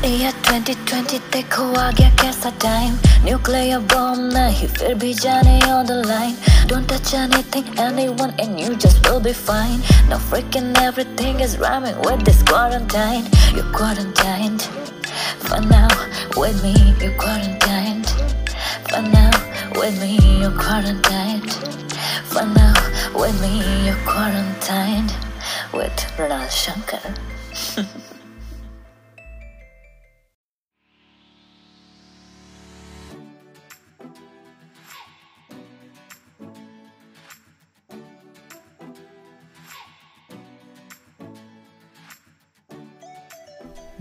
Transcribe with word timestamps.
Year 0.00 0.32
2020 0.48 1.18
देखो 1.32 1.62
आ 1.78 1.90
गया 1.98 2.08
कैसा 2.20 2.50
टाइम 2.62 2.92
न्यूक्लियर 3.24 3.78
बॉम्ब 3.92 4.32
नहीं 4.32 4.68
फिर 4.76 4.94
भी 5.02 5.12
जाने 5.14 5.56
on 5.72 5.86
the 5.86 5.92
line 6.06 6.36
don't 6.68 6.86
touch 6.92 7.12
anything 7.14 7.68
anyone 7.80 8.32
and 8.40 8.58
you 8.60 8.74
just 8.84 9.08
will 9.08 9.20
be 9.26 9.32
fine 9.40 9.82
no 10.10 10.18
freaking 10.30 10.76
everything 10.82 11.40
is 11.48 11.56
rhyming 11.64 11.98
with 12.06 12.24
this 12.28 12.40
quarantine 12.52 13.28
you're 13.58 13.66
quarantined 13.76 14.64
for 15.44 15.60
now 15.66 15.90
with 16.40 16.64
me 16.64 16.74
you're 17.04 17.12
quarantined 17.24 18.14
for 18.88 19.04
now 19.10 19.30
with 19.82 20.02
me 20.02 20.10
you're 20.24 20.56
quarantined 20.64 21.60
for 22.32 22.48
now 22.56 22.74
with 23.22 23.40
me 23.44 23.54
you're 23.86 24.02
quarantined 24.10 25.16
with 25.78 26.10
Ronald 26.18 26.60
Shankar 26.64 28.09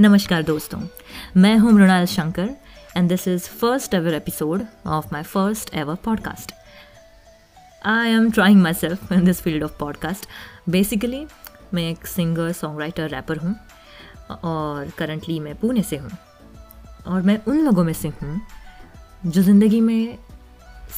नमस्कार 0.00 0.42
दोस्तों, 0.42 0.80
मैं 1.36 1.56
हूँ 1.58 1.72
Mrinal 1.72 2.04
Shankar 2.06 2.48
and 2.96 3.08
this 3.08 3.26
is 3.28 3.48
first 3.50 3.94
ever 3.94 4.14
episode 4.14 4.62
of 4.86 5.06
my 5.12 5.22
first 5.22 5.74
ever 5.74 5.94
podcast 5.94 6.52
I 7.86 8.10
am 8.10 8.30
trying 8.30 8.62
myself 8.74 9.12
in 9.12 9.24
this 9.24 9.42
field 9.42 9.64
of 9.64 9.76
podcast 9.80 10.26
basically 10.68 11.26
मैं 11.74 11.82
एक 11.90 12.06
singer 12.06 12.52
song 12.52 12.80
writer 12.80 13.08
wrapper 13.08 13.38
हूँ, 13.38 13.54
और 14.44 14.90
currently 14.98 15.38
मैं 15.40 15.54
पुणे 15.54 15.82
से 15.82 15.96
हूँ, 15.96 16.10
और 17.06 17.22
मैं 17.22 17.38
उन 17.48 17.60
लोगों 17.64 17.84
में 17.84 17.92
से 17.92 18.08
हूँ 18.22 18.40
जो 19.26 19.42
ज़िंदगी 19.42 19.80
में 19.80 20.18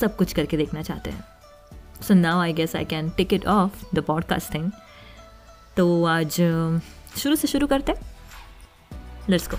सब 0.00 0.16
कुछ 0.16 0.32
करके 0.32 0.56
देखना 0.56 0.82
चाहते 0.82 1.10
हैं। 1.10 1.24
So 2.02 2.14
now 2.14 2.40
I 2.40 2.52
guess 2.52 2.76
I 2.76 2.84
can 2.84 3.10
tick 3.10 3.34
it 3.34 3.46
off 3.46 3.84
the 3.94 4.04
podcast 4.04 4.54
thing 4.54 4.70
तो 5.76 6.04
आज, 6.04 6.40
शुरू 7.16 7.34
से 7.36 7.48
शुरू 7.48 7.66
करते 7.66 7.92
हैं। 7.92 8.11
लेट्स 9.28 9.48
गो 9.50 9.56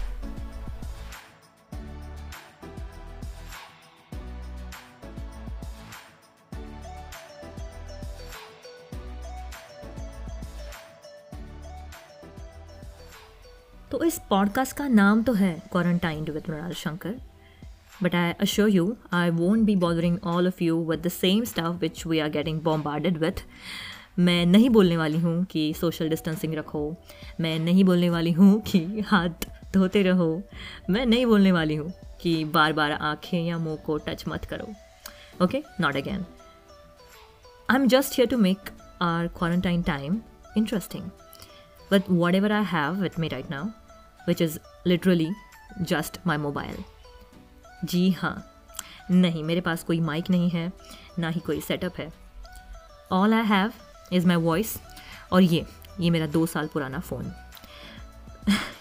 तो 13.91 14.03
इस 14.03 14.17
पॉडकास्ट 14.29 14.75
का 14.77 14.87
नाम 14.87 15.21
तो 15.23 15.33
है 15.33 15.53
quarantine 15.71 16.23
with 16.23 16.43
Mrinal 16.49 16.71
Shankar 16.73 17.15
but 18.03 18.15
I 18.15 18.31
assure 18.41 18.69
you 18.69 18.95
I 19.13 19.29
won't 19.29 19.65
be 19.65 19.75
bothering 19.75 20.17
all 20.23 20.47
of 20.47 20.63
you 20.63 20.77
with 20.85 20.99
the 20.99 21.07
same 21.07 21.43
stuff 21.43 21.75
which 21.81 22.05
we 22.07 22.19
are 22.19 22.29
getting 22.29 22.61
bombarded 22.61 23.17
with 23.17 23.43
मैं 24.17 24.45
नहीं 24.45 24.69
बोलने 24.69 24.97
वाली 24.97 25.17
हूँ 25.19 25.43
कि 25.45 25.73
सोशल 25.73 26.09
डिस्टेंसिंग 26.09 26.53
रखो। 26.55 26.81
मैं 27.41 27.57
नहीं 27.59 27.83
बोलने 27.83 28.09
वाली 28.09 28.31
हूँ 28.31 28.59
कि 28.61 28.79
हाथ 29.07 29.45
धोते 29.73 30.01
रहो। 30.03 30.41
मैं 30.89 31.05
नहीं 31.05 31.25
बोलने 31.25 31.51
वाली 31.51 31.75
हूँ 31.75 31.91
कि 32.21 32.43
बार 32.45 32.73
बार 32.73 32.91
आँखें 32.91 33.41
या 33.41 33.57
मुँह 33.57 33.75
को 33.85 33.97
टच 33.97 34.23
मत 34.27 34.45
करो। 34.45 34.73
Okay 35.43 35.63
not 35.81 35.95
again 35.95 36.25
I 37.69 37.75
am 37.75 37.87
just 37.87 38.17
here 38.17 38.29
to 38.29 38.37
make 38.37 38.69
our 39.01 39.27
quarantine 39.37 39.81
time 39.81 40.21
interesting 40.57 41.09
but 41.91 42.09
whatever 42.35 42.51
I 42.51 42.63
have 42.63 43.01
with 43.01 43.19
me 43.19 43.27
right 43.27 43.49
now 43.51 43.65
which 44.27 44.41
is 44.41 44.59
literally 44.87 45.29
just 45.81 46.19
my 46.27 46.37
mobile 46.37 46.83
जी 47.85 48.09
हाँ। 48.11 48.49
नहीं, 49.11 49.43
मेरे 49.43 49.61
पास 49.61 49.83
कोई 49.83 49.99
माइक 49.99 50.29
नहीं 50.29 50.49
है, 50.49 50.71
ना 51.19 51.29
ही 51.29 51.39
कोई 51.39 51.59
सेटअप 51.61 51.97
है। 51.97 52.07
All 53.11 53.33
I 53.33 53.45
have 53.45 53.71
is 54.11 54.27
my 54.27 54.35
voice 54.35 54.75
और 55.31 55.41
ये 55.41 55.65
ये 55.99 56.09
मेरा 56.09 56.27
दो 56.27 56.45
साल 56.45 56.67
पुराना 56.73 56.99
phone 56.99 57.31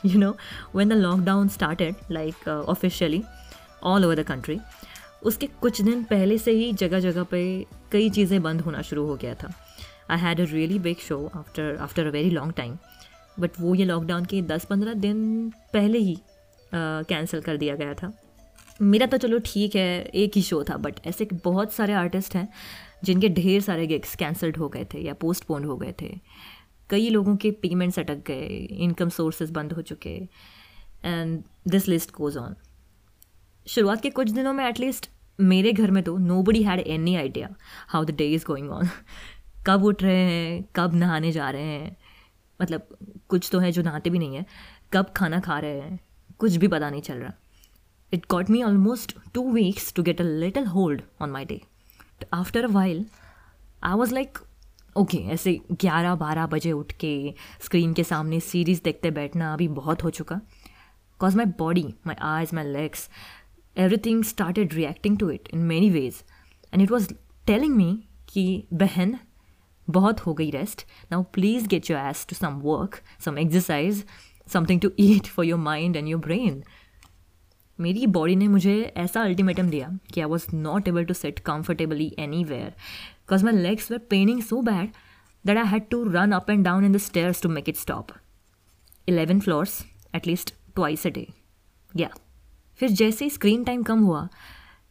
you 0.07 0.19
know 0.19 0.31
when 0.77 0.89
the 0.89 0.93
lockdown 0.93 1.49
started 1.49 1.95
like 2.11 2.49
officially 2.49 3.23
all 3.83 4.05
over 4.05 4.21
the 4.21 4.27
country 4.27 4.59
उसके 5.23 5.47
कुछ 5.61 5.81
दिन 5.83 6.03
पहले 6.05 6.39
से 6.39 6.51
ही 6.51 6.73
जगह 6.73 7.01
जगह 7.01 7.23
पे 7.31 7.43
कई 7.93 8.09
चीज़ें 8.11 8.41
बंद 8.43 8.61
होना 8.61 8.83
शुरू 8.83 9.07
हो 9.07 9.15
गया 9.17 9.35
था. 9.35 9.53
I 10.11 10.19
had 10.19 10.41
a 10.41 10.45
really 10.45 10.79
big 10.79 10.97
show 10.99 11.27
after 11.37 11.77
after 11.81 12.07
a 12.07 12.11
very 12.11 12.31
long 12.31 12.53
time 12.57 12.77
but 13.41 13.51
वो 13.61 13.75
ये 13.75 13.85
लॉकडाउन 13.85 14.25
के 14.25 14.43
दस 14.43 14.65
पंद्रह 14.65 14.95
दिन 14.95 15.51
पहले 15.73 15.99
ही 15.99 16.17
कैंसिल 16.73 17.41
uh, 17.41 17.47
कर 17.47 17.57
दिया 17.57 17.75
गया 17.77 17.95
था. 17.95 18.13
मेरा 18.83 19.07
तो 19.07 19.19
चलो 19.19 19.39
ठीक 19.45 19.75
है 19.77 20.03
एक 20.05 20.37
ही 20.37 20.43
शो 20.43 20.63
था 20.65 20.77
बट 20.77 20.95
ऐसे 21.07 21.29
बहुत 21.45 21.73
सारे 21.73 21.93
आर्टिस्ट 21.95 22.35
हैं 22.35 22.49
जिनके 23.05 23.29
ढेर 23.31 23.61
सारे 23.61 23.87
गिग्स 23.87 24.15
कैंसल्ड 24.17 24.57
हो 24.57 24.69
गए 24.69 24.85
थे 24.95 25.01
या 25.01 25.15
पोस्टपोन 25.15 25.65
हो 25.65 25.77
गए 25.77 25.95
थे। 26.03 26.15
कई 26.91 27.09
लोगों 27.11 27.37
के 27.37 27.51
पेमेंट्स 27.63 27.99
अटक 27.99 28.25
गए 28.27 28.47
इनकम 28.79 29.09
सोर्सेज 29.09 29.51
बंद 29.51 29.73
हो 29.73 29.83
चुके 29.83 30.11
and 31.05 31.43
this 31.69 31.89
list 31.89 32.13
goes 32.13 32.37
on 32.37 32.57
शुरुआत 33.67 34.01
के 34.03 34.11
कुछ 34.11 34.31
दिनों 34.31 34.53
में 34.53 34.65
एटलीस्ट 34.65 35.11
मेरे 35.41 35.73
घर 35.73 35.91
में 35.91 36.03
तो 36.03 36.17
nobody 36.43 36.63
had 36.63 36.81
any 36.81 37.15
idea 37.17 37.49
how 37.89 38.05
the 38.05 38.11
day 38.11 38.27
is 38.33 38.45
going 38.47 38.71
on 38.71 38.89
कब 39.67 39.85
उठ 39.85 40.03
रहे 40.03 40.17
हैं, 40.17 40.65
कब 40.77 40.95
नहाने 40.95 41.33
जा 41.33 41.51
रहे 41.51 41.63
हैं 41.63 41.97
मतलब 42.61 42.97
कुछ 43.29 43.49
तो 43.53 43.59
है 43.59 43.71
जो 43.73 43.83
नहाते 43.83 44.11
भी 44.11 44.19
नहीं 44.19 44.37
है, 44.37 44.45
कब 44.93 45.13
खाना 45.17 45.41
खा 45.41 45.59
रहे 45.59 45.81
हैं, 45.81 45.99
कुछ 46.39 46.57
भी 46.57 46.69
पता 46.69 46.91
नहीं 46.91 47.03
चल 47.03 47.15
रहा। 47.15 47.33
It 48.13 48.27
got 48.31 48.51
me 48.51 48.63
almost 48.63 49.17
two 49.35 49.51
weeks 49.53 49.93
to 49.95 50.03
get 50.03 50.21
a 50.21 50.25
little 50.25 50.65
hold 50.67 51.03
on 51.23 51.31
my 51.31 51.45
day 51.45 51.61
after 52.33 52.65
a 52.65 52.69
while 52.69 53.05
I 53.85 53.95
was 53.95 54.15
like 54.15 54.39
okay 54.97 55.19
ऐसे 55.33 55.61
ग्यारह 55.73 56.15
बारह 56.15 56.47
बजे 56.47 56.73
उठ 56.73 56.93
के 56.93 57.13
स्क्रीन 57.65 57.93
के 57.93 58.05
सामने 58.05 58.41
सीरीज़ 58.41 58.83
देखते 58.85 59.11
बैठना 59.11 59.53
अभी 59.53 59.69
बहुत 59.69 60.05
हो 60.05 60.11
चुका। 60.11 60.41
Cause 61.21 61.37
my 61.37 61.47
body 61.59 61.85
my 62.07 62.17
eyes 62.21 62.55
my 62.55 62.65
legs 62.65 63.09
everything 63.77 64.25
started 64.25 64.75
reacting 64.75 65.19
to 65.19 65.31
it 65.31 65.49
in 65.55 65.61
many 65.61 65.91
ways 65.91 66.23
and 66.73 66.83
it 66.83 66.91
was 66.91 67.13
telling 67.47 67.77
me 67.77 68.05
कि, 68.29 68.65
बहन, 68.73 69.19
बहुत 69.91 70.21
हो 70.21 70.35
गई 70.35 70.51
rest 70.51 70.87
now 71.13 71.23
please 71.23 71.69
get 71.69 71.91
your 71.91 72.01
ass 72.01 72.27
to 72.29 72.37
some 72.37 72.61
work 72.65 73.01
some 73.25 73.39
exercise 73.39 74.05
something 74.53 74.81
to 74.81 74.91
eat 74.99 75.27
for 75.27 75.47
your 75.47 75.59
mind 75.59 75.97
and 75.97 76.09
your 76.09 76.21
brain 76.21 76.63
मेरी 77.81 78.07
body 78.07 78.37
ने 78.37 78.49
मुझे 78.49 78.93
ऐसा 78.97 79.23
ultimatum 79.23 79.71
दिया 79.71 79.99
कि 80.15 80.21
I 80.21 80.27
was 80.27 80.57
not 80.57 80.89
able 80.89 81.05
to 81.05 81.15
sit 81.15 81.39
comfortably 81.39 82.17
anywhere 82.45 82.71
because 82.71 83.45
my 83.45 83.53
legs 83.53 83.91
were 83.91 84.01
paining 84.11 84.43
so 84.43 84.63
bad 84.63 84.91
that 85.47 85.59
I 85.59 85.67
had 85.67 85.89
to 85.89 86.05
run 86.05 86.33
up 86.33 86.51
and 86.51 86.65
down 86.65 86.85
in 86.85 86.93
the 86.93 86.97
stairs 86.97 87.43
to 87.43 87.49
make 87.49 87.69
it 87.69 87.77
stop 87.77 88.07
eleven 89.09 89.41
floors 89.41 89.87
at least 90.15 90.55
twice 90.75 91.07
a 91.07 91.11
day 91.11 91.29
या 91.97 92.11
फिर 92.77 92.91
जैसे 92.91 93.25
ही 93.25 93.31
screen 93.31 93.65
time 93.65 93.83
कम 93.83 94.01
हुआ 94.01 94.29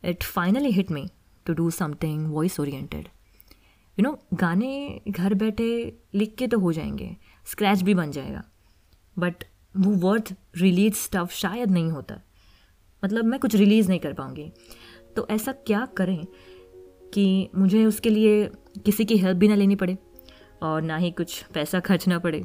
it 0.06 0.24
finally 0.24 0.72
hit 0.72 0.92
me 0.92 1.10
to 1.46 1.54
do 1.54 1.70
something 1.70 2.28
voice 2.28 2.60
oriented 2.60 3.10
you 4.00 4.04
know 4.04 4.20
गाने 4.34 5.02
घर 5.10 5.34
बैठे 5.34 5.98
लिख 6.14 6.36
के 6.36 6.48
तो 6.48 6.60
हो 6.60 6.74
जाएँगे 6.74 7.18
स्क्रैच 7.46 7.82
भी 7.82 7.94
बन 7.94 8.12
जाएगा 8.12 8.44
बट 9.20 9.44
वो 9.78 9.92
वर्थ 9.92 10.36
रिलीज़ 10.58 10.94
स्टफ़ 10.94 11.32
शायद 11.32 11.72
नहीं 11.72 11.92
होता। 11.92 12.22
मतलब 13.04 13.26
मैं 13.26 13.40
कुछ 13.40 13.56
रिलीज़ 13.56 13.90
नहीं 13.90 14.00
कर 14.00 14.14
पाऊँगी। 14.14 14.52
तो 15.16 15.28
ऐसा 15.32 15.52
क्या 15.68 15.86
करें 15.98 16.26
कि 17.14 17.50
मुझे 17.56 17.86
उसके 17.86 18.10
लिए 18.10 18.46
किसी 18.86 19.06
की 19.06 19.18
हेल्प 19.18 19.38
भी 19.38 19.48
ना 19.48 19.56
लेनी 19.56 19.76
पड़े 19.76 19.98
और 20.64 20.82
ना 20.82 20.98
ही 20.98 21.12
कुछ 21.12 21.44
पैसा 21.54 21.80
खर्चना 21.80 22.20
पड़े। 22.20 22.44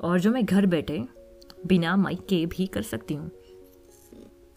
और 0.00 0.20
जो 0.20 0.30
मैं 0.30 0.44
घर 0.44 0.66
बैठे 0.66 1.02
बिना 1.66 1.96
माइक 1.96 2.26
के 2.28 2.44
भी 2.46 2.66
कर 2.66 2.82
सकती 2.82 3.14
हूँ। 3.14 3.30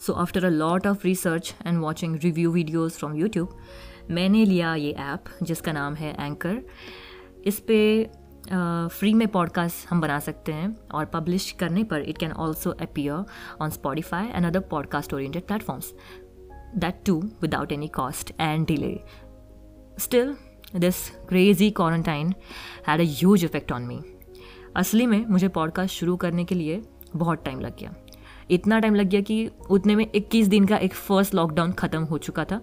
So 0.01 0.13
after 0.13 0.45
a 0.45 0.49
lot 0.49 0.87
of 0.87 1.05
research 1.05 1.53
and 1.65 1.79
watching 1.79 2.15
review 2.23 2.51
videos 2.51 2.93
from 2.93 3.15
YouTube 3.15 3.57
मैंने 4.11 4.43
लिया 4.45 4.73
ये 4.75 4.91
ऐप 4.91 5.23
जिसका 5.43 5.71
नाम 5.71 5.95
है 5.95 6.15
एंकर 6.25 6.61
इस 7.45 7.59
पर 7.59 8.26
फ्री 8.87 9.13
में 9.13 9.27
पॉडकास्ट 9.27 9.87
हम 9.89 10.01
बना 10.01 10.19
सकते 10.19 10.51
हैं 10.51 10.77
और 10.93 11.05
पब्लिश 11.05 11.51
करने 11.51 11.83
पर 11.83 12.01
it 12.01 12.17
can 12.17 12.31
also 12.31 12.69
appear 12.69 13.23
on 13.61 13.69
Spotify 13.69 14.27
and 14.27 14.45
other 14.45 14.59
podcast 14.59 15.13
oriented 15.13 15.47
platforms 15.47 15.93
that 16.77 17.01
too 17.05 17.29
without 17.41 17.71
any 17.71 17.87
cost 17.87 18.31
and 18.39 18.67
delay 18.67 18.99
still 19.99 20.35
this 20.75 21.09
crazy 21.09 21.71
quarantine 21.71 22.33
had 22.87 22.99
a 22.99 23.03
huge 23.03 23.43
effect 23.43 23.71
on 23.71 23.81
me 23.81 24.01
असली 24.75 25.05
में 25.05 25.25
मुझे 25.25 25.47
पॉडकास्ट 25.47 25.95
शुरू 25.95 26.15
करने 26.15 26.43
के 26.43 26.55
लिए 26.55 26.81
बहुत 27.15 27.45
टाइम 27.45 27.59
लग 27.59 27.77
गया। 27.77 27.95
इतना 28.51 28.79
टाइम 28.79 28.95
लग 28.95 29.05
गया 29.05 29.21
कि 29.21 29.49
उतने 29.69 29.95
में 29.95 30.11
21 30.11 30.47
दिन 30.47 30.65
का 30.65 30.77
एक 30.77 30.93
फ़र्स्ट 30.93 31.35
लॉकडाउन 31.35 31.71
ख़त्म 31.71 32.03
हो 32.03 32.17
चुका 32.17 32.45
था 32.45 32.61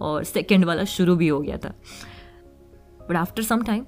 और 0.00 0.24
सेकेंड 0.24 0.64
वाला 0.64 0.84
शुरू 0.84 1.16
भी 1.16 1.28
हो 1.28 1.40
गया 1.40 1.56
था। 1.56 1.74
But 3.08 3.16
after 3.16 3.42
some 3.42 3.62
time 3.62 3.86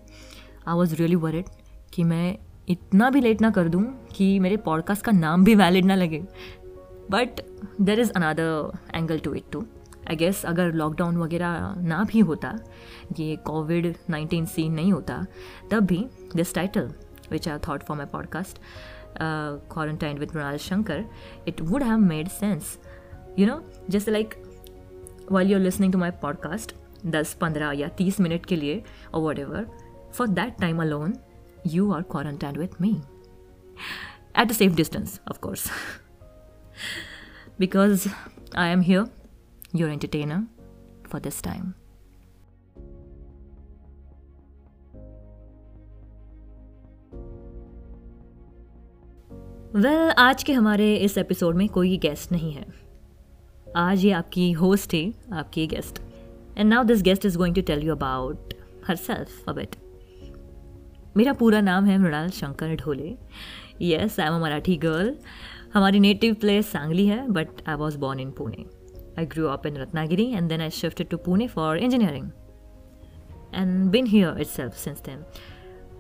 I 0.69 0.75
was 0.75 0.95
really 0.95 1.15
worried 1.15 1.49
कि 1.93 2.05
मैं 2.05 2.39
इतना 2.69 3.11
भी 3.11 3.21
लेट 3.21 3.41
ना 3.41 3.51
कर 3.51 3.69
दूँ 3.69 3.83
कि 4.17 4.39
मेरे 4.41 4.57
पॉडकास्ट 4.57 5.05
का 5.05 5.13
नाम 5.13 5.45
भी 5.45 5.55
वैलिड 5.55 5.85
ना 5.85 5.95
लगे। 5.95 6.19
But 7.11 7.41
there 7.81 8.01
is 8.01 8.11
another 8.11 8.79
angle 8.95 9.19
to 9.19 9.35
it 9.35 9.45
too 9.53 9.65
I 10.09 10.17
guess 10.17 10.45
अगर 10.47 10.73
लॉकडाउन 10.73 11.17
वगैरह 11.17 11.75
ना 11.79 12.03
भी 12.05 12.21
होता, 12.21 12.59
ये 13.19 13.37
कोविड 13.37 13.95
नाइन्टीन 14.11 14.47
सीन 14.47 14.73
नहीं 14.73 14.93
होता, 14.93 15.25
तब 15.71 15.87
भी 15.87 16.05
this 16.37 16.55
title 16.55 16.91
which 17.31 17.49
I 17.49 17.59
thought 17.59 17.83
for 17.83 17.97
my 17.97 18.07
podcast 18.07 18.61
quarantine 19.73 20.19
with 20.19 20.31
Mrinal 20.35 20.57
Shankar 20.57 21.05
it 21.49 21.61
would 21.61 21.83
have 21.83 21.99
made 21.99 22.29
sense 22.29 22.79
you 23.39 23.47
know 23.47 23.61
just 23.91 24.09
like 24.09 24.35
while 25.33 25.51
you 25.51 25.57
are 25.57 25.63
listening 25.63 25.93
to 25.93 25.99
my 25.99 26.11
podcast 26.11 26.75
दस, 27.07 27.35
पंद्रह 27.41 27.73
या 27.73 27.89
तीस 27.89 28.21
minute 28.21 28.47
के 28.47 28.57
लिए 28.57 28.83
और 29.15 29.23
whatever 29.39 29.67
for 30.17 30.29
that 30.29 30.59
time 30.61 30.83
alone 30.83 31.17
you 31.67 31.93
are 31.93 32.03
quarantine 32.11 32.59
with 32.59 32.81
me 32.81 32.97
at 34.37 34.51
a 34.51 34.55
safe 34.55 34.77
distance, 34.77 35.19
of 35.27 35.41
course. 35.41 35.71
because 37.59 38.09
I 38.55 38.69
am 38.69 38.83
here, 38.83 39.09
your 39.73 39.89
entertainer, 39.89 40.45
for 41.05 41.21
this 41.21 41.43
time. 41.43 41.75
Well 49.75 49.85
well, 49.85 50.15
आज 50.19 50.43
के 50.43 50.53
हमारे 50.53 50.95
इस 50.97 51.17
एपिसोड 51.19 51.57
में 51.57 51.69
कोई 51.69 51.97
गेस्ट 51.99 52.31
नहीं 52.33 52.53
है 52.53 52.65
आज 53.77 54.05
ये 54.05 54.11
आपकी 54.13 54.51
होस्ट 54.53 54.95
है 54.95 55.03
आपकी 55.33 55.67
guest 55.67 56.01
and 56.59 56.69
now 56.69 56.85
this 56.85 57.03
guest 57.03 57.27
is 57.27 57.37
going 57.39 57.55
to 57.55 57.63
tell 57.63 57.83
you 57.83 57.95
about 57.95 58.55
herself 58.97 59.49
a bit 59.49 59.77
मेरा 61.17 61.33
पूरा 61.33 61.61
नाम 61.61 61.85
है 61.85 61.97
Mrinal 61.99 62.29
Shankar 62.31 62.75
Dhole. 62.77 63.15
Yes 63.81 64.19
I 64.21 64.27
am 64.27 64.35
a 64.35 64.39
Marathi 64.39 64.75
girl 64.77 65.15
हमारी 65.75 66.01
नेटिव 66.01 66.35
प्लेस 66.41 66.71
सांगली 66.73 67.07
है 67.07 67.27
but 67.29 67.63
I 67.69 67.75
was 67.75 67.99
born 67.99 68.21
in 68.21 68.31
Pune 68.31 68.65
I 69.19 69.27
grew 69.27 69.47
up 69.47 69.67
in 69.67 69.77
Ratnagiri 69.77 70.27
and 70.27 70.49
then 70.49 70.61
I 70.61 70.71
shifted 70.71 71.09
to 71.09 71.17
Pune 71.17 71.47
for 71.49 71.79
engineering 71.79 72.31
and 73.55 73.91
been 73.91 74.07
here 74.07 74.41
itself 74.47 74.75
since 74.75 75.03
then 75.07 75.25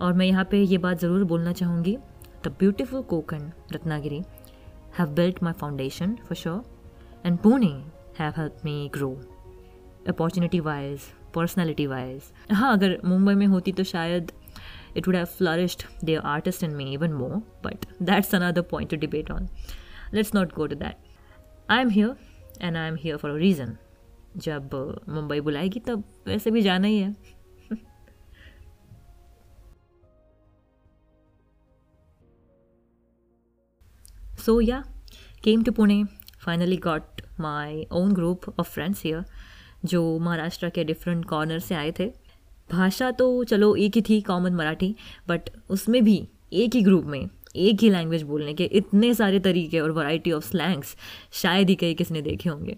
और 0.03 0.13
मैं 0.13 0.27
यहाँ 0.27 0.45
पे 0.51 0.63
ये 0.63 0.79
बात 0.79 1.01
ज़रूर 1.01 1.25
बोलना 1.25 1.53
चाहूँगी। 1.53 1.97
The 2.45 2.55
beautiful 2.59 3.03
Konkan 3.03 3.51
Ratnagiri 3.73 4.23
have 4.99 5.15
built 5.15 5.43
my 5.43 5.53
foundation 5.53 6.17
for 6.25 6.37
sure 6.37 7.27
and 7.27 7.39
Pune 7.39 7.75
have 8.19 8.33
help 8.37 8.65
me 8.65 8.91
grow 8.95 9.11
opportunity 10.09 10.61
wise 10.61 11.01
personality 11.35 11.87
wise 11.87 12.33
हाँ 12.53 12.73
अगर 12.73 13.01
मुंबई 13.05 13.35
में 13.35 13.47
होती 13.47 13.73
तो 13.73 13.85
शायद 13.85 14.31
it 14.96 15.08
would 15.08 15.16
have 15.16 15.30
flourished 15.30 15.86
their 16.02 16.26
artist 16.26 16.64
in 16.64 16.76
me 16.76 16.94
even 16.94 17.14
more, 17.14 17.42
but 17.62 17.86
that's 18.00 18.34
another 18.34 18.64
point 18.64 18.90
to 18.90 18.98
debate 18.98 19.32
on. 19.32 19.50
Let's 20.12 20.34
not 20.34 20.54
go 20.54 20.68
to 20.68 20.76
that. 20.76 21.00
I'm 21.70 21.90
here 21.90 22.18
and 22.60 22.78
I'm 22.78 22.96
here 22.98 23.18
for 23.18 23.30
a 23.30 23.40
reason. 23.46 23.78
जब 24.38 24.74
मुंबई 25.10 25.40
बुलाएगी 25.42 25.80
तब 25.88 26.04
वैसे 26.28 26.52
भी 26.52 26.62
जाना 26.62 26.88
ही 26.88 27.00
है 27.00 27.16
so 34.38 34.54
yeah 34.60 34.84
came 35.48 35.64
to 35.64 35.72
pune 35.80 36.08
finally 36.46 36.78
got 36.78 37.22
my 37.38 37.86
own 37.92 38.14
group 38.20 38.48
of 38.58 38.68
friends 38.68 39.02
here 39.08 39.24
जो 39.92 40.02
महाराष्ट्र 40.20 40.70
के 40.70 40.84
different 40.84 41.26
corner 41.26 41.60
से 41.60 41.76
आए 41.76 41.92
थे 42.00 42.12
भाषा 42.73 43.11
तो 43.11 43.45
चलो 43.45 43.75
एक 43.77 43.97
ही 43.97 44.03
थी 44.03 44.21
कॉमन 44.21 44.55
मराठी 44.55 44.95
बट 45.29 45.51
उसमें 45.71 46.03
भी 46.05 46.17
एक 46.53 46.75
ही 46.75 46.83
ग्रुप 46.83 47.05
में 47.05 47.29
एक 47.57 47.81
ही 47.81 47.91
लैंग्वेज 47.91 48.23
बोलने 48.23 48.55
के 48.55 48.65
इतने 48.81 49.13
सारे 49.15 49.41
तरीके 49.41 49.81
और 49.81 49.91
वैरायटी 49.91 50.33
ऑफ़ 50.33 50.45
स्लैंग्स 50.45 50.97
शायद 51.33 51.69
ही 51.69 51.75
कहीं 51.77 51.95
किसने 51.95 52.23
देखे 52.23 52.49
होंगे 52.49 52.77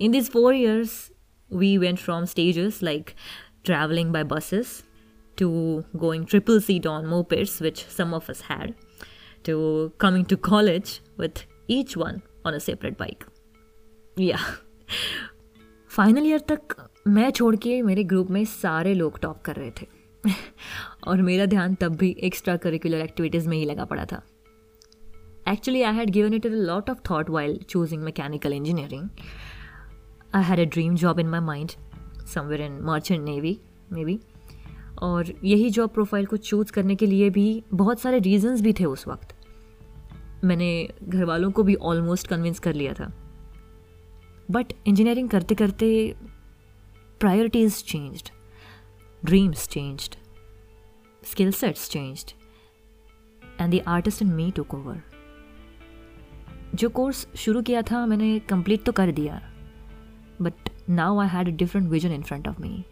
in 0.00 0.12
this 0.12 0.30
four 0.30 0.54
years 0.54 0.96
we 1.50 1.76
went 1.78 1.98
from 1.98 2.24
stages 2.24 2.82
like 2.82 3.10
travelling 3.64 4.12
by 4.12 4.24
buses 4.24 4.82
to 5.36 5.84
going 5.96 6.24
triple 6.24 6.60
seat 6.60 6.86
on 6.86 7.06
mopeds, 7.06 7.60
which 7.60 7.86
some 7.88 8.14
of 8.14 8.28
us 8.30 8.42
had, 8.42 8.74
to 9.44 9.92
coming 9.98 10.24
to 10.26 10.36
college 10.36 11.00
with 11.16 11.44
each 11.68 11.96
one 11.96 12.22
on 12.44 12.54
a 12.54 12.60
separate 12.60 12.96
bike. 12.96 13.26
Yeah. 14.16 14.44
Final 15.90 16.26
year 16.26 16.38
तक 16.48 16.74
मैं 17.06 17.30
छोड़ 17.30 17.56
के 17.56 17.82
मेरे 17.82 18.04
group 18.04 18.30
में 18.30 18.44
सारे 18.44 18.94
लोग 18.94 19.18
top 19.18 19.42
कर 19.42 19.56
रहे 19.56 19.70
थे। 19.70 19.86
और 21.06 21.22
मेरा 21.22 21.46
ध्यान 21.46 21.74
तब 21.74 21.96
भी 21.96 22.16
एक्स्ट्रा 22.20 22.56
करिकुलर 22.56 22.98
एक्टिविटीज़ 22.98 23.48
में 23.48 23.56
ही 23.56 23.64
लगा 23.64 23.84
पड़ा 23.84 24.04
था। 24.04 24.22
Actually 25.48 25.82
I 25.82 25.94
had 25.94 26.10
given 26.10 26.34
it 26.34 26.46
a 26.46 26.48
lot 26.48 26.90
of 26.90 26.98
thought 27.10 27.30
while 27.30 27.60
choosing 27.68 28.02
mechanical 28.02 28.52
engineering 28.52 29.08
I 30.34 30.42
had 30.42 30.60
a 30.60 30.64
dream 30.64 30.94
job 30.94 31.20
in 31.20 31.28
my 31.28 31.40
mind 31.40 31.70
somewhere 32.26 32.62
in 32.62 32.80
merchant 32.82 33.24
navy 33.24 33.60
maybe 34.04 34.20
और 35.02 35.24
यही 35.44 35.70
जॉब 35.70 35.90
प्रोफ़ाइल 35.90 36.26
को 36.26 36.36
choose 36.36 36.72
करने 36.72 36.94
के 36.94 37.06
लिए 37.06 37.30
भी 37.30 37.64
बहुत 37.74 38.00
सारे 38.00 38.18
रीजंस 38.18 38.60
भी 38.60 38.72
थे 38.72 38.84
उस 38.84 39.08
वक्त। 39.08 39.34
मैंने 40.44 40.88
घर 41.02 41.24
वालों 41.24 41.50
को 41.50 41.62
भी 41.62 41.74
ऑलमोस्ट 41.74 42.26
कन्विंस 42.26 42.58
कर 42.58 42.74
लिया 42.74 42.92
था। 42.92 43.12
बट 44.50 44.66
इंजीनियरिंग 44.86 45.28
करते 45.28 45.54
करते 45.54 46.14
Priorities 47.19 47.83
changed 47.83 48.29
dreams 49.25 49.67
changed 49.67 50.15
skill 51.23 51.51
sets 51.51 51.89
changed 51.89 52.31
and 53.61 53.73
the 53.73 53.83
artist 53.87 54.21
in 54.21 54.33
me 54.33 54.49
took 54.55 54.73
over 54.73 55.01
जो 56.75 56.89
कोर्स 56.89 57.27
शुरू 57.37 57.61
किया 57.61 57.81
था 57.91 58.05
मैंने 58.05 58.37
कंप्लीट 58.49 58.83
तो 58.85 58.91
कर 58.91 59.11
दिया 59.11 59.41
but 60.41 60.69
now 60.89 61.19
I 61.19 61.27
had 61.27 61.47
a 61.47 61.57
different 61.57 61.89
vision 61.89 62.11
in 62.11 62.21
front 62.23 62.47
of 62.47 62.59
me 62.59 62.83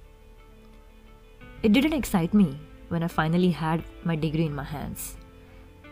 it 1.66 1.72
didn't 1.72 1.94
excite 1.94 2.36
me 2.36 2.54
when 2.90 3.04
I 3.04 3.08
finally 3.08 3.52
had 3.52 3.84
my 4.04 4.16
degree 4.16 4.46
in 4.46 4.56
my 4.56 4.64
hands. 4.64 5.18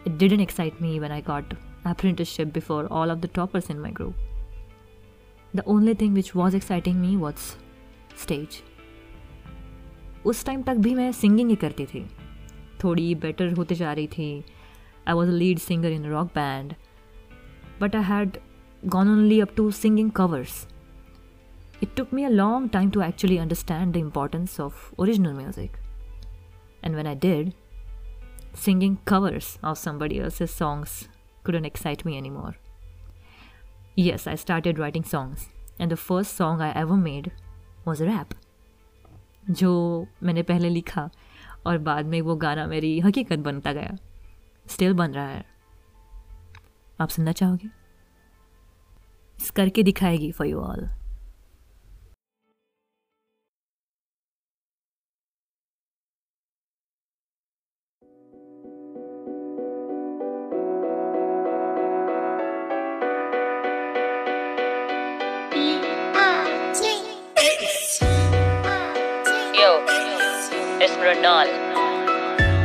It 0.06 0.18
didn't 0.18 0.40
excite 0.40 0.80
me 0.80 1.00
when 1.00 1.12
I 1.12 1.22
got 1.22 1.54
apprenticeship 1.86 2.54
before 2.54 2.88
all 2.88 3.10
of 3.10 3.22
the 3.22 3.28
toppers 3.30 3.70
in 3.70 3.82
my 3.82 3.92
group. 3.92 4.16
The 5.56 5.64
only 5.68 5.94
thing 5.96 6.14
which 6.16 6.32
was 6.36 6.56
exciting 6.56 6.96
me 7.02 7.16
was 7.16 7.36
stage 8.23 8.63
उस 10.27 10.45
time 10.45 10.63
तक 10.63 10.77
भी 10.87 10.95
मैं 10.95 11.11
singing 11.13 11.51
ही 11.51 11.57
करती 11.57 11.87
थी 11.87 12.07
थोड़ी 12.85 13.15
better 13.23 13.53
होते 13.55 13.75
जा 13.75 13.93
रही 13.93 14.07
थी 14.07 14.33
I 15.09 15.15
was 15.15 15.29
a 15.29 15.33
lead 15.33 15.59
singer 15.59 15.93
in 15.93 16.07
rock 16.11 16.27
band 16.35 16.75
but 17.81 17.97
I 17.97 18.03
had 18.03 18.39
gone 18.87 19.11
only 19.13 19.41
up 19.41 19.55
to 19.57 19.71
singing 19.71 20.11
covers 20.17 20.67
it 21.81 21.97
took 21.97 22.13
me 22.13 22.25
a 22.25 22.31
long 22.31 22.69
time 22.69 22.91
to 22.91 23.03
actually 23.03 23.39
understand 23.39 23.95
the 23.95 24.01
importance 24.01 24.61
of 24.61 24.93
original 24.99 25.33
music. 25.33 25.79
And 26.83 26.95
when 26.95 27.07
I 27.07 27.15
did, 27.15 27.55
singing 28.53 28.99
covers 29.05 29.59
of 29.63 29.79
somebody 29.79 30.21
else's 30.21 30.51
songs 30.51 31.09
couldn't 31.43 31.65
excite 31.65 32.05
me 32.05 32.19
anymore. 32.19 32.57
Yes, 33.97 34.27
I 34.27 34.35
started 34.35 34.79
writing 34.79 35.05
songs, 35.05 35.49
and 35.79 35.91
the 35.91 35.97
first 35.97 36.35
song 36.35 36.61
I 36.61 36.73
ever 36.73 36.97
made 36.97 37.33
was 37.89 38.01
rap 38.01 38.29
जो 39.51 40.07
मैंने 40.23 40.43
पहले 40.43 40.69
लिखा 40.69 41.11
और 41.67 41.79
बाद 41.79 42.07
में 42.07 42.21
वो 42.21 42.37
गाना 42.37 42.67
मेरी 42.67 43.01
हकीकत 43.01 43.39
बनता 43.39 43.73
गया। 43.73 43.97
स्टिल 44.67 44.93
बन 44.93 45.11
रहा 45.11 45.27
है। 45.27 45.45
आप 47.01 47.09
सुनना 47.09 47.33
चाहोगे? 47.33 47.69
इस 49.43 49.51
करके 49.51 49.83
दिखाएगी 49.83 50.33
for 50.33 50.47
you 50.47 50.61
all 50.61 50.89
Ronald. 71.11 71.51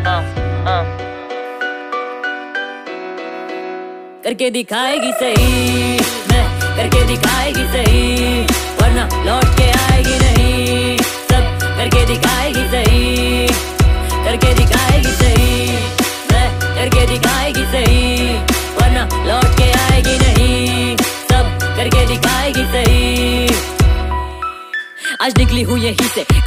Uh, 0.06 0.22
uh. 0.72 0.86
करके 4.24 4.50
दिखाएगी 4.52 5.12
सही 5.14 6.05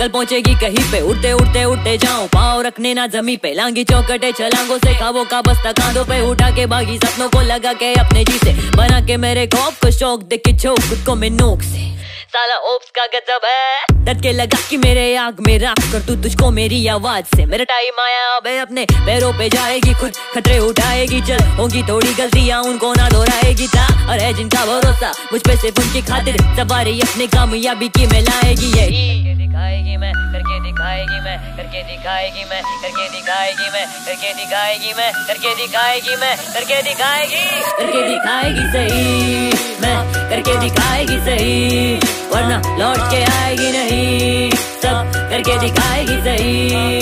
यही 0.00 0.08
पहुंचेगी 0.08 0.54
कहीं 0.54 0.90
पे। 0.92 1.00
उड़ते 1.00 1.32
उड़ते 1.32 1.64
उड़ते 1.64 1.96
जाओ 1.98 2.26
पाओ 2.26 2.60
रखने 2.60 2.94
ना 2.94 3.06
जमी 3.06 3.36
पे। 3.36 3.54
लांगी 3.54 3.84
चौकटे 3.84 4.32
छलांगो 4.32 4.78
से 4.78 4.94
खाबो 4.94 5.24
का 5.24 5.40
बस्ता 5.42 5.72
कांधों 5.72 6.04
पे 6.04 6.20
उठा 6.30 6.50
के 6.50 6.66
बागी 6.66 6.98
सपनों 6.98 7.28
को 7.28 7.40
लगा 7.40 7.72
के 7.72 7.92
अपने 7.94 8.24
जी 8.24 8.38
से। 8.38 8.52
बना 8.76 9.00
के 9.06 9.16
मेरे 9.16 9.46
खौफ 9.46 9.80
को 9.82 9.90
शौक, 9.90 10.22
देखे 10.22 10.52
झोंक। 10.52 10.80
खुद 10.80 11.04
को 11.06 11.14
मैं 11.14 11.30
नोक 11.30 11.62
से। 11.62 11.97
साला 12.28 12.56
ओप्स 12.56 12.90
का 12.90 13.04
गजब 13.06 13.40
है। 13.44 13.84
डट 14.04 14.22
के 14.22 14.32
लगा 14.32 14.58
कि 14.70 14.76
मेरे 14.76 15.16
आग 15.16 15.36
में 15.46 15.58
राख 15.58 15.92
कर 15.92 16.00
तू 16.00 16.14
तुझको 16.14 16.50
मेरी 16.50 16.86
आवाज़ 16.86 17.24
से। 17.24 17.46
मेरा 17.46 17.64
टाइम 17.64 18.00
आया, 18.00 18.26
अब 18.36 18.46
अपने 18.60 18.84
पैरों 18.92 19.32
पे 19.32 19.48
जाएगी 19.48 19.94
खुद। 19.94 20.12
खतरे 20.34 20.58
उठाएगी, 20.58 21.20
चल। 21.20 21.44
होगी 21.58 21.82
थोड़ी 21.82 22.14
गलतियाँ, 22.14 22.62
उनको 22.62 22.92
ना 22.94 23.08
दोहराएगी। 23.08 23.68
था 23.68 23.86
और 24.10 24.18
है 24.18 24.32
जिनका 24.32 24.64
भरोसा, 24.64 25.12
मुझ 25.32 25.40
पे 25.40 25.56
सिर्फ़ 25.56 25.80
उनकी 25.80 26.02
खातिर। 26.02 26.36
सवारी 26.56 27.00
अपने 27.00 27.26
कामयाबी 27.26 27.88
की 27.88 28.06
में 28.06 28.20
लाएगी 28.20 28.78
यही 28.78 29.28
दिखाएगी 29.38 29.96
मैं, 29.96 30.12
करके 30.32 30.60
दिखाएगी 30.62 31.20
मैं, 31.20 31.56
करके 31.56 31.82
दिखाएगी 31.82 32.44
मैं, 32.44 32.62
करके 32.82 33.08
दिखाएगी 33.08 33.68
मैं, 33.70 33.86
करके 34.06 34.32
दिखाएगी 34.34 34.92
मैं, 34.92 35.12
करके 35.26 35.54
दिखाएगी 35.54 36.16
मैं, 36.16 36.36
करके 36.54 36.82
दिखाएगी। 36.82 37.44
करके 37.70 38.06
दिखाएगी 38.08 38.64
सही, 38.72 39.50
मैं, 39.82 40.30
करके 40.30 40.58
दिखाएगी 40.60 41.18
सही। 41.18 42.17
वरना 42.32 42.56
लौट 42.78 42.98
के 43.10 43.22
आएगी 43.32 43.70
नहीं। 43.72 44.50
सब 44.82 45.12
करके 45.30 45.58
दिखाएगी 45.60 46.20
सही। 46.22 47.00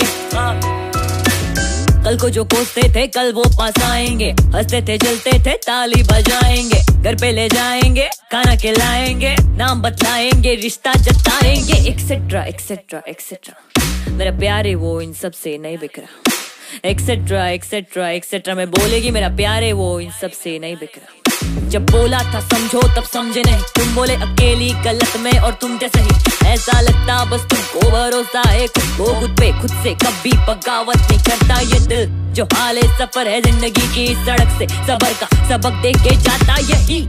कल 2.03 2.17
को 2.17 2.29
जो 2.29 2.43
कोसते 2.45 2.81
थे, 2.95 3.05
कल 3.07 3.31
वो 3.33 3.43
पास 3.57 3.79
आएँगे। 3.83 4.29
हँसते 4.53 4.81
थे 4.81 4.97
चलते 4.97 5.31
थे, 5.45 5.55
ताली 5.57 6.03
बजाएँगे। 6.03 6.79
घर 7.03 7.15
पे 7.15 7.31
ले 7.31 7.47
जाएँगे, 7.49 8.07
खाना 8.31 8.55
खिलाएँगे, 8.55 9.35
नाम 9.57 9.81
बतलाएँगे, 9.81 10.55
रिश्ता 10.55 10.93
जताएँगे। 10.93 11.77
एक्सेट्रा 11.89 12.43
एक्सेट्रा 12.45 13.01
एक्सेट्रा 13.09 14.13
मेरा 14.13 14.31
प्यारे 14.39 14.73
वो 14.75 14.99
इन 15.01 15.13
सबसे 15.13 15.57
नहीं 15.57 15.77
बिक 15.77 15.99
रहा 15.99 16.89
एक्सेट्रा 16.89 17.47
एक्सेट्रा 17.49 18.09
एक्सेट्रा 18.09 18.55
मैं 18.55 18.69
बोलेगी, 18.71 19.11
मेरा 19.11 19.29
प्यारे 19.35 19.71
वो 19.73 19.99
इन 19.99 20.11
सबसे 20.21 20.57
नहीं 20.59 20.75
बिक 20.75 20.97
रहा 20.97 21.26
जब 21.43 21.85
बोला 21.85 22.19
था 22.33 22.39
समझो 22.41 22.81
तब 22.95 23.03
समझे 23.03 23.41
नहीं। 23.41 23.61
तुम 23.75 23.93
बोले 23.95 24.15
अकेली 24.17 24.69
गलत 24.83 25.17
में 25.19 25.39
और 25.39 25.53
तुम 25.61 25.77
जैसे 25.77 26.01
ही। 26.01 26.47
ऐसा 26.47 26.79
लगता 26.81 27.23
बस 27.25 27.41
तुमको 27.51 27.89
भरोसा 27.91 28.41
है। 28.49 28.67
खुद 28.67 28.95
को 28.97 29.19
खुद 29.19 29.35
पे 29.39 29.51
खुद 29.61 29.71
से 29.83 29.93
कभी 30.03 30.31
बगावत 30.47 30.97
नहीं 31.01 31.19
करता 31.19 31.59
ये 31.61 31.79
दिल 31.87 32.05
जो 32.35 32.45
हाल 32.53 32.77
है 32.77 32.87
सफ़र 32.97 33.27
है 33.27 33.41
ज़िंदगी 33.41 33.87
की 33.95 34.07
सड़क 34.25 34.57
से। 34.59 34.67
सबर 34.87 35.13
का 35.21 35.27
सबक 35.49 35.81
दे 35.83 35.91
के 36.03 36.15
जाता 36.17 36.57
यही। 36.63 37.05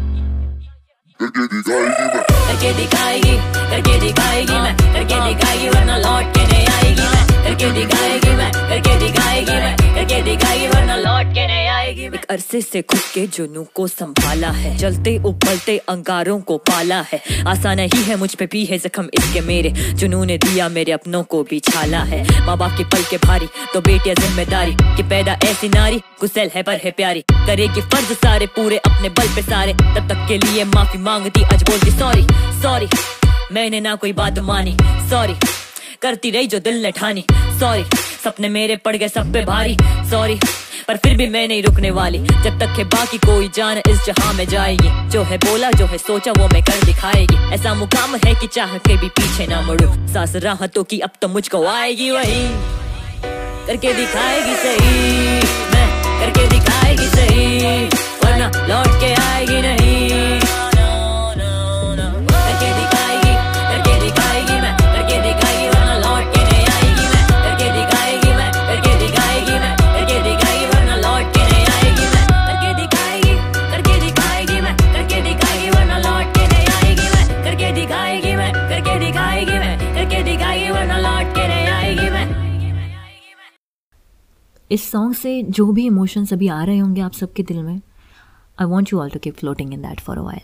करके 1.20 2.72
दिखाएगी 2.74 3.36
करके 3.70 3.98
दिखाएगी 4.00 4.52
मैं। 4.54 4.76
करके 4.76 5.24
दिखाएगी 5.24 5.68
वरना 5.68 5.96
लौट 5.98 6.34
के 6.36 6.46
नहीं 6.46 6.66
आएगी 6.68 7.02
मैं। 7.02 7.26
करके 7.44 7.70
दिखाएगी 7.72 8.36
मैं 8.36 8.52
करके 8.52 8.98
दिखाएगी 8.98 9.52
मैं। 9.54 9.76
करके 9.98 10.20
दिखाएगी 10.22 10.66
वरना 10.66 10.96
लौट 10.96 11.34
के 11.34 11.46
नहीं 11.46 11.66
आएगी 11.68 12.04
एक 12.06 12.24
अरसे 12.30 12.60
से 12.62 12.82
खुद 12.82 13.00
के 13.14 13.26
जुनू 13.26 13.66
को 13.74 13.86
संभाला 13.86 14.50
है। 14.50 14.76
जलते 14.76 15.16
उबलते 15.18 15.76
अंगारों 15.88 16.38
को 16.40 16.56
पाला 16.58 17.00
है। 17.12 17.20
आसान 17.46 17.76
नहीं 17.76 18.02
है 18.04 18.16
मुझ 18.16 18.34
पे 18.34 18.46
भी 18.46 18.64
है 18.64 18.78
जख्म 18.78 19.08
इसके 19.14 19.40
मेरे। 19.40 19.70
जुनू 19.70 20.22
ने 20.24 20.36
दिया 20.38 20.68
मेरे 20.68 20.92
अपनों 20.92 21.22
को 21.24 21.42
भी 21.42 21.58
छाला 21.60 22.02
है। 22.02 22.22
माँ 22.46 22.56
बाप 22.58 22.76
के 22.78 22.84
पल 22.84 23.02
के 23.10 23.16
भारी 23.18 23.48
तो 23.74 23.80
बेटिया 23.80 24.14
ज़िम्मेदारी। 24.14 24.76
कि 24.96 25.02
पैदा 25.02 25.38
ऐसी 25.44 25.68
नारी, 25.68 26.00
गुस्सेल 26.20 26.50
है, 26.54 26.62
पर 26.62 26.80
है 26.84 26.90
प्यारी। 26.90 27.24
करेगी 27.32 27.80
फ़र्ज़ 27.80 28.12
सारे, 28.14 28.46
पूरे 28.46 28.76
अपने 28.78 29.08
बल 29.08 29.34
पे 29.34 29.42
सारे। 29.42 29.72
तब 29.74 30.08
तक 30.08 30.26
के 30.28 30.38
लिए 30.38 30.64
माफ़ी 30.66 30.98
मांगती, 31.00 31.42
आज 31.44 31.62
बोलती 31.62 31.98
सॉरी 31.98 32.26
सॉरी 32.62 32.88
मैंने 33.52 33.80
ना 33.80 33.94
कोई 33.94 34.12
बात 34.12 34.38
मानी। 34.44 34.76
सॉरी 35.10 35.34
करती 36.02 36.30
रही 36.30 36.46
जो 36.46 36.58
दिल 36.60 36.82
ने 36.82 36.90
ठानी। 36.92 37.24
सॉरी 37.32 37.84
सपने 38.28 38.48
मेरे 38.48 38.76
पड़ 38.76 38.96
गए 38.96 39.08
सब 39.08 39.32
पे 39.32 39.44
भारी। 39.44 39.76
सॉरी 39.82 40.38
पर 40.88 40.96
फिर 40.96 41.16
भी 41.16 41.26
मैं 41.26 41.48
नहीं 41.48 41.62
रुकने 41.62 41.90
वाली। 41.90 42.18
जब 42.18 42.58
तक 42.60 42.68
है 42.78 42.84
बाकी 42.84 43.18
कोई 43.18 43.50
जान 43.54 43.78
इस 43.78 44.06
जहाँ 44.06 44.32
में 44.32 44.48
जाएगी। 44.48 45.08
जो 45.08 45.22
है 45.22 45.38
बोला, 45.38 45.70
जो 45.70 45.86
है 45.86 45.98
सोचा, 45.98 46.32
वो 46.32 46.48
मैं 46.48 46.62
कर 46.62 46.84
दिखाएगी। 46.84 47.54
ऐसा 47.54 47.74
मुकाम 47.74 48.16
है 48.16 48.34
कि 48.34 48.46
चाह 48.46 48.78
के 48.78 48.96
भी 48.96 49.08
पीछे 49.08 49.46
ना 49.46 49.60
मुड़ू। 49.60 50.12
सास 50.12 50.36
राहतों 50.36 50.84
की 50.84 50.98
अब 50.98 51.10
तो 51.22 51.28
मुझको 51.28 51.66
आएगी 51.66 52.10
वही। 52.10 52.44
करके 53.66 53.92
दिखाएगी 53.92 54.54
सही। 54.54 55.40
मैं 55.74 55.97
इस 84.70 84.90
सॉन्ग 84.90 85.14
से 85.14 85.42
जो 85.42 85.72
भी 85.72 85.86
इमोशंस 85.86 86.32
अभी 86.32 86.48
आ 86.48 86.64
रहे 86.64 86.78
होंगे 86.78 87.00
आप 87.00 87.12
सबके 87.12 87.42
दिल 87.42 87.62
में 87.62 87.80
I 88.60 88.66
want 88.66 88.92
you 88.92 89.00
all 89.00 89.10
to 89.10 89.18
keep 89.18 89.34
floating 89.34 89.72
in 89.74 89.82
that 89.82 90.00
for 90.00 90.18
a 90.18 90.38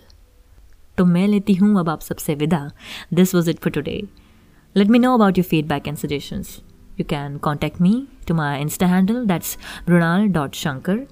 तो 0.99 1.05
मैं 1.05 1.29
लेती 1.29 1.55
हूँ 1.55 1.79
अब 1.81 1.89
आप 1.89 2.01
सबसे 2.01 2.35
विदा। 2.35 2.71
This 3.15 3.35
was 3.35 3.51
it 3.51 3.59
for 3.59 3.73
today 3.73 4.03
let 4.77 4.89
me 4.89 4.99
know 4.99 5.15
about 5.15 5.39
your 5.39 5.45
feedback 5.45 5.89
and 5.89 5.97
suggestions 5.97 6.61
you 7.01 7.05
can 7.09 7.37
contact 7.39 7.81
me 7.81 8.07
to 8.29 8.35
my 8.35 8.61
insta 8.61 8.87
handle 8.87 9.25
that's 9.27 9.57
Mrinal 9.89 10.27
dot 10.29 10.55
Shankar 10.55 11.07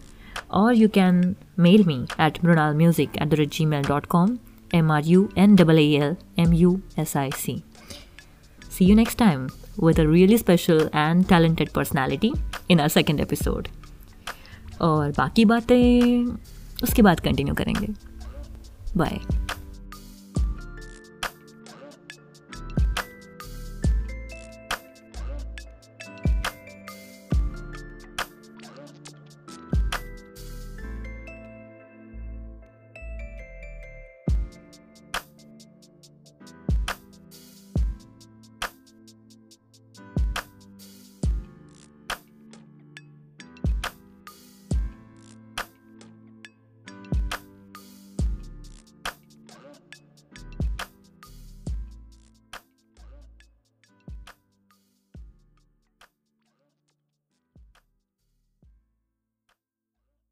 और 0.51 0.75
you 0.75 0.89
can 0.89 1.37
mail 1.59 1.85
me 1.85 2.07
at 2.21 2.45
Mrinal 2.45 2.75
music 2.75 3.17
at 3.17 3.29
the 3.29 3.35
rate 3.35 3.53
Gmail 3.65 3.83
dot 3.83 4.07
com 4.07 4.39
M 4.75 4.93
R 4.93 5.07
U 5.07 5.29
N 5.39 5.57
double 5.57 5.79
A 5.79 5.87
L 5.87 6.17
M 6.39 6.53
U 6.53 6.81
S 6.99 7.17
I 7.17 7.31
C 7.37 7.63
see 8.72 8.86
you 8.86 8.96
next 8.96 9.18
time 9.18 9.48
with 9.78 10.00
a 10.00 10.08
really 10.08 10.38
special 10.38 10.90
and 10.94 11.28
talented 11.30 11.74
personality 11.74 12.32
in 12.70 12.80
our 12.80 12.90
second 12.90 13.26
episode 13.28 13.68
और 14.82 15.12
बाकी 15.12 15.46
बातें 15.46 16.26
उसके 16.84 17.02
बाद 17.02 17.20
continue 17.20 17.56
करेंगे 17.56 17.88
bye 18.98 19.20